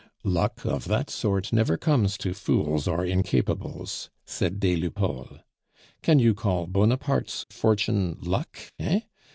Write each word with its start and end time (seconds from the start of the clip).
"Luck 0.23 0.65
of 0.65 0.85
that 0.85 1.11
sort 1.11 1.53
never 1.53 1.77
comes 1.77 2.17
to 2.17 2.33
fools 2.33 2.87
or 2.87 3.05
incapables," 3.05 4.09
said 4.25 4.59
des 4.59 4.75
Lupeaulx. 4.75 5.41
"Can 6.01 6.17
you 6.17 6.33
call 6.33 6.65
Bonaparte's 6.65 7.45
fortune 7.51 8.17
luck, 8.19 8.57
eh? 8.79 9.01